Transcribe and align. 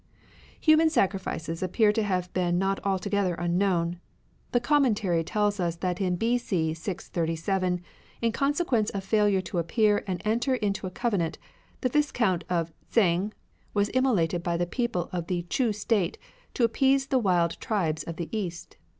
Human 0.59 0.89
sacrifices 0.89 1.61
appear 1.61 1.93
to 1.93 2.01
have 2.01 2.23
Sees, 2.25 2.29
been 2.31 2.57
not 2.57 2.79
altogether 2.83 3.35
unknown. 3.35 3.99
The 4.51 4.59
Commentary 4.59 5.23
tells 5.23 5.59
us 5.59 5.75
that 5.75 6.01
in 6.01 6.15
B.C. 6.15 6.73
637, 6.73 7.81
in 8.19 8.31
consequence 8.31 8.89
of 8.89 9.03
failure 9.03 9.41
to 9.41 9.59
appear 9.59 10.03
and 10.07 10.19
enter 10.25 10.55
into 10.55 10.87
a 10.87 10.89
covenant, 10.89 11.37
the 11.81 11.89
Viscount 11.89 12.45
of 12.49 12.73
Tseng 12.89 13.31
was 13.75 13.91
immolated 13.93 14.41
by 14.41 14.57
the 14.57 14.65
people 14.65 15.07
of 15.13 15.27
the 15.27 15.43
Chu 15.51 15.71
State, 15.71 16.17
to 16.55 16.63
appease 16.63 17.05
the 17.05 17.19
wild 17.19 17.59
tribes 17.59 18.01
of 18.01 18.15
the 18.15 18.27
east. 18.35 18.77